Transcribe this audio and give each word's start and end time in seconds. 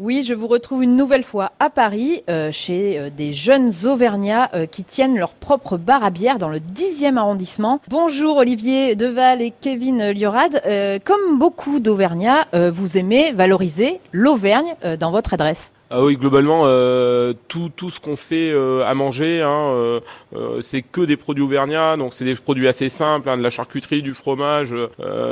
Oui, 0.00 0.24
je 0.26 0.34
vous 0.34 0.48
retrouve 0.48 0.82
une 0.82 0.96
nouvelle 0.96 1.22
fois 1.22 1.52
à 1.60 1.70
Paris, 1.70 2.24
euh, 2.28 2.50
chez 2.50 2.98
euh, 2.98 3.10
des 3.16 3.32
jeunes 3.32 3.70
Auvergnats 3.84 4.50
euh, 4.52 4.66
qui 4.66 4.82
tiennent 4.82 5.16
leur 5.16 5.34
propre 5.34 5.76
bar 5.76 6.02
à 6.02 6.10
bière 6.10 6.38
dans 6.38 6.48
le 6.48 6.58
10e 6.58 7.16
arrondissement. 7.16 7.80
Bonjour 7.88 8.38
Olivier 8.38 8.96
Deval 8.96 9.40
et 9.40 9.52
Kevin 9.60 10.10
Liorad. 10.10 10.62
Euh, 10.66 10.98
comme 11.02 11.38
beaucoup 11.38 11.78
d'Auvergnats, 11.78 12.46
vous 12.72 12.98
aimez 12.98 13.30
valoriser 13.30 14.00
l'Auvergne 14.10 14.74
dans 14.98 15.12
votre 15.12 15.34
adresse. 15.34 15.72
Ah 15.90 16.02
oui, 16.02 16.16
globalement, 16.16 16.62
euh, 16.64 17.34
tout, 17.46 17.70
tout 17.74 17.90
ce 17.90 18.00
qu'on 18.00 18.16
fait 18.16 18.50
euh, 18.50 18.82
à 18.86 18.94
manger, 18.94 19.42
hein, 19.42 20.00
euh, 20.32 20.62
c'est 20.62 20.80
que 20.80 21.02
des 21.02 21.18
produits 21.18 21.44
auvergnats, 21.44 21.98
donc 21.98 22.14
c'est 22.14 22.24
des 22.24 22.34
produits 22.36 22.66
assez 22.66 22.88
simples, 22.88 23.28
hein, 23.28 23.36
de 23.36 23.42
la 23.42 23.50
charcuterie, 23.50 24.00
du 24.00 24.14
fromage, 24.14 24.74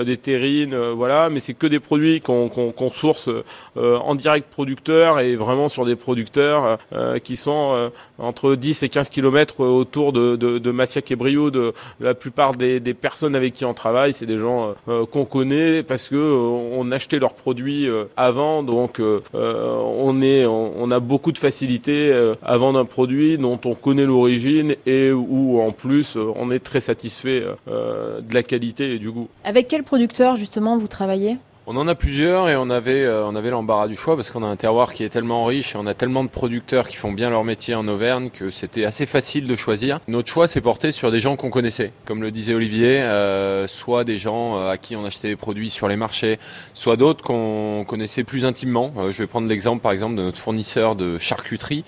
des 0.05 0.17
terrines, 0.19 0.77
voilà, 0.91 1.31
mais 1.31 1.41
c'est 1.41 1.55
que 1.55 1.67
des 1.67 1.81
produits 1.81 2.21
qu'on 2.21 2.49
qu'on 2.49 2.89
source 2.89 3.31
en 3.77 4.15
direct 4.15 4.49
producteur 4.51 5.21
et 5.21 5.37
vraiment 5.37 5.69
sur 5.69 5.87
des 5.87 5.97
producteurs 5.97 6.79
qui 7.25 7.37
sont 7.37 7.91
entre 8.19 8.55
10 8.55 8.83
et 8.83 8.89
15 8.89 9.09
kilomètres 9.09 9.61
autour 9.61 10.13
de, 10.13 10.37
de, 10.37 10.59
de 10.59 10.71
Massiac 10.71 11.11
et 11.11 11.17
Brioude. 11.17 11.55
De, 11.55 11.73
la 12.01 12.15
plupart 12.15 12.55
des, 12.55 12.81
des 12.81 12.95
personnes 12.95 13.35
avec 13.35 13.55
qui 13.55 13.65
on 13.65 13.75
travaille, 13.75 14.13
c'est 14.13 14.27
des 14.27 14.39
gens 14.39 14.75
qu'on 14.87 15.25
connaît 15.25 15.83
parce 15.83 16.09
que 16.09 16.17
on 16.17 16.91
achetait 16.93 17.19
leurs 17.19 17.35
produits 17.35 17.89
avant, 18.17 18.63
donc 18.63 19.01
on 19.35 20.23
est 20.23 20.42
on, 20.47 20.73
on 20.77 20.91
a 20.91 21.01
beaucoup 21.01 21.33
de 21.33 21.39
facilité 21.39 22.11
euh, 22.11 22.35
à 22.43 22.57
vendre 22.57 22.79
un 22.79 22.85
produit 22.85 23.39
dont 23.39 23.59
on 23.65 23.75
connaît 23.75 24.07
l'origine 24.07 24.77
et 24.87 25.13
où 25.13 25.61
en 25.61 25.73
plus 25.73 26.17
euh, 26.17 26.33
on 26.37 26.51
est 26.51 26.61
très 26.61 26.81
satisfait 26.81 27.45
euh, 27.69 28.21
de 28.21 28.35
la 28.35 28.43
qualité 28.43 28.95
et 28.95 28.99
du 28.99 29.11
goût. 29.11 29.29
Avec 29.45 29.69
quel 29.69 29.83
producteur 29.83 30.37
justement 30.37 30.79
vous 30.79 30.89
travaillez? 30.89 31.37
On 31.65 31.77
en 31.77 31.87
a 31.87 31.95
plusieurs 31.95 32.49
et 32.49 32.57
on 32.57 32.71
avait, 32.71 33.05
euh, 33.05 33.25
on 33.25 33.37
avait 33.37 33.51
l'embarras 33.51 33.87
du 33.87 33.95
choix 33.95 34.17
parce 34.17 34.33
qu'on 34.33 34.43
a 34.43 34.49
un 34.49 34.57
terroir 34.57 34.93
qui 34.93 35.05
est 35.05 35.09
tellement 35.09 35.45
riche 35.45 35.77
et 35.77 35.79
on 35.79 35.87
a 35.87 35.95
tellement 35.95 36.25
de 36.25 36.29
producteurs 36.29 36.89
qui 36.89 36.97
font 36.97 37.13
bien 37.13 37.31
leur 37.31 37.45
métier 37.45 37.77
en 37.77 37.87
Auvergne 37.87 38.31
que 38.31 38.51
c'était 38.51 38.85
assez 38.85 39.07
facile 39.07 39.47
de 39.47 39.55
choisir. 39.55 40.01
Notre 40.09 40.29
choix 40.29 40.49
s'est 40.49 40.61
porté 40.61 40.91
sur 40.91 41.13
des 41.13 41.21
gens 41.21 41.37
qu'on 41.37 41.51
connaissait, 41.51 41.93
comme 42.05 42.21
le 42.21 42.33
disait 42.33 42.55
Olivier, 42.55 43.01
euh, 43.03 43.69
soit 43.69 44.03
des 44.03 44.19
gens 44.19 44.59
euh, 44.59 44.71
à 44.71 44.77
qui 44.77 44.97
on 44.97 45.05
achetait 45.05 45.29
des 45.29 45.37
produits 45.37 45.71
sur 45.71 45.87
les 45.87 45.95
marchés, 45.95 46.41
soit 46.75 46.97
d'autres 46.97 47.23
qu'on 47.23 47.85
connaissait 47.87 48.25
plus 48.25 48.45
intimement. 48.45 48.93
Euh, 48.99 49.13
je 49.13 49.19
vais 49.19 49.29
prendre 49.29 49.47
l'exemple 49.47 49.83
par 49.83 49.93
exemple 49.93 50.17
de 50.17 50.23
notre 50.23 50.39
fournisseur 50.39 50.97
de 50.97 51.17
charcuterie 51.17 51.85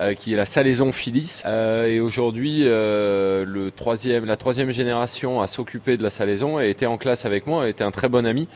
euh, 0.00 0.14
qui 0.14 0.32
est 0.32 0.36
la 0.36 0.46
Salaison 0.46 0.90
Phyllis. 0.90 1.42
Euh, 1.44 1.86
et 1.86 2.00
aujourd'hui, 2.00 2.64
le 2.64 3.70
troisième, 3.76 4.24
la 4.24 4.38
troisième 4.38 4.70
génération 4.70 5.42
à 5.42 5.46
s'occuper 5.46 5.98
de 5.98 6.02
la 6.02 6.08
Salaison 6.08 6.58
et 6.58 6.70
était 6.70 6.86
en 6.86 6.96
classe 6.96 7.26
avec 7.26 7.46
moi, 7.46 7.68
était 7.68 7.84
un 7.84 7.90
très 7.90 8.08
bon 8.08 8.24
ami. 8.24 8.48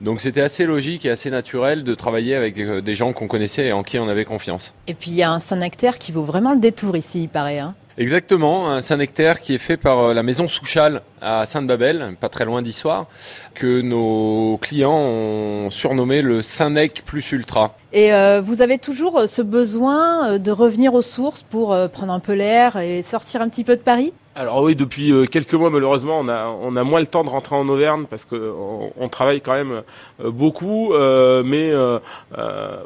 Donc 0.00 0.19
c'était 0.20 0.40
assez 0.40 0.66
logique 0.66 1.04
et 1.04 1.10
assez 1.10 1.30
naturel 1.30 1.84
de 1.84 1.94
travailler 1.94 2.34
avec 2.34 2.54
des, 2.54 2.82
des 2.82 2.94
gens 2.94 3.12
qu'on 3.12 3.28
connaissait 3.28 3.66
et 3.66 3.72
en 3.72 3.82
qui 3.82 3.98
on 3.98 4.08
avait 4.08 4.24
confiance. 4.24 4.74
Et 4.86 4.94
puis 4.94 5.10
il 5.10 5.16
y 5.16 5.22
a 5.22 5.30
un 5.30 5.38
Saint-Nectaire 5.38 5.98
qui 5.98 6.12
vaut 6.12 6.24
vraiment 6.24 6.52
le 6.52 6.60
détour 6.60 6.96
ici, 6.96 7.22
il 7.22 7.28
paraît. 7.28 7.58
Hein. 7.58 7.74
Exactement, 7.98 8.70
un 8.70 8.80
Saint-Nectaire 8.80 9.40
qui 9.40 9.54
est 9.54 9.58
fait 9.58 9.76
par 9.76 9.98
euh, 9.98 10.14
la 10.14 10.22
maison 10.22 10.48
Souchal 10.48 11.02
à 11.20 11.44
Sainte-Babel, 11.44 12.16
pas 12.18 12.30
très 12.30 12.46
loin 12.46 12.62
d'Issoire, 12.62 13.06
que 13.54 13.82
nos 13.82 14.58
clients 14.62 14.96
ont 14.96 15.68
surnommé 15.70 16.22
le 16.22 16.40
Saint-Nec 16.40 17.02
plus 17.04 17.32
ultra. 17.32 17.76
Et 17.92 18.14
euh, 18.14 18.40
vous 18.40 18.62
avez 18.62 18.78
toujours 18.78 19.18
euh, 19.18 19.26
ce 19.26 19.42
besoin 19.42 20.30
euh, 20.30 20.38
de 20.38 20.50
revenir 20.50 20.94
aux 20.94 21.02
sources 21.02 21.42
pour 21.42 21.74
euh, 21.74 21.88
prendre 21.88 22.12
un 22.12 22.20
peu 22.20 22.32
l'air 22.32 22.78
et 22.78 23.02
sortir 23.02 23.42
un 23.42 23.48
petit 23.48 23.64
peu 23.64 23.76
de 23.76 23.82
Paris? 23.82 24.14
Alors 24.40 24.62
oui, 24.62 24.74
depuis 24.74 25.12
euh, 25.12 25.26
quelques 25.26 25.52
mois, 25.52 25.68
malheureusement, 25.68 26.18
on 26.18 26.26
a, 26.26 26.46
on 26.62 26.74
a 26.74 26.82
moins 26.82 27.00
le 27.00 27.04
temps 27.04 27.24
de 27.24 27.28
rentrer 27.28 27.56
en 27.56 27.68
Auvergne 27.68 28.06
parce 28.08 28.24
que 28.24 28.54
on, 28.98 29.08
travaille 29.10 29.42
quand 29.42 29.52
même 29.52 29.82
euh, 30.24 30.30
beaucoup, 30.30 30.94
euh, 30.94 31.42
mais 31.44 31.74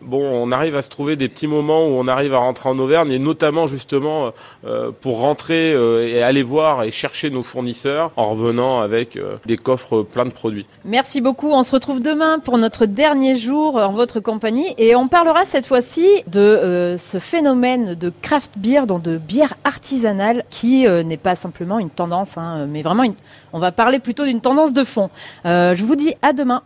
bon, 0.03 0.21
on 0.21 0.51
arrive 0.51 0.75
à 0.75 0.83
se 0.83 0.91
trouver 0.91 1.15
des 1.15 1.29
petits 1.29 1.47
moments 1.47 1.87
où 1.87 1.91
on 1.93 2.09
arrive 2.09 2.35
à 2.35 2.39
rentrer 2.39 2.71
en 2.71 2.79
Auvergne 2.81 3.13
et 3.13 3.21
notamment 3.21 3.69
justement 3.69 4.33
pour 5.01 5.21
rentrer 5.21 5.73
et 6.11 6.23
aller 6.23 6.43
voir 6.43 6.83
et 6.83 6.91
chercher 6.91 7.31
nos 7.31 7.43
fournisseurs 7.43 8.11
en 8.17 8.31
revenant 8.31 8.81
avec 8.81 9.19
des 9.45 9.57
coffres 9.57 10.03
pleins 10.03 10.25
de 10.25 10.31
produits. 10.31 10.67
Merci 10.85 11.21
beaucoup. 11.21 11.53
On 11.53 11.63
se 11.63 11.73
retrouve 11.73 12.01
demain 12.01 12.39
pour 12.39 12.59
notre 12.59 12.87
dernier 12.87 13.37
jour 13.37 13.77
en 13.77 13.93
votre 13.93 14.21
compagnie 14.21 14.75
et 14.79 14.97
on 14.97 15.09
parlera 15.09 15.45
cette 15.45 15.67
fois-ci 15.67 16.07
de 16.27 16.97
ce 16.99 17.19
phénomène 17.19 17.95
de 17.95 18.13
craft 18.23 18.53
beer, 18.57 18.87
donc 18.87 19.03
de 19.03 19.19
bière 19.19 19.55
artisanale 19.65 20.45
qui 20.51 20.87
n'est 20.87 21.17
pas 21.17 21.37
simplement 21.45 21.79
une 21.79 21.91
tendance, 21.91 22.39
hein, 22.39 22.67
mais 22.67 22.83
vraiment 22.83 23.05
on 23.53 23.59
va 23.59 23.71
parler 23.71 23.99
plutôt 23.99 24.25
d'une 24.25 24.41
tendance 24.41 24.73
de 24.73 24.83
fond. 24.83 25.11
Euh, 25.45 25.75
je 25.75 25.85
vous 25.85 25.97
dis 25.97 26.15
à 26.23 26.33
demain. 26.33 26.63